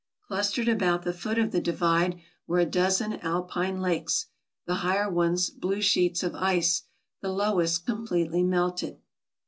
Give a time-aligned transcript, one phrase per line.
[0.27, 4.29] Clustered about the foot of the divide were a dozen alpine lakes;
[4.65, 6.85] the higher ones blue sheets of ice,
[7.21, 8.97] the lowest completely melted.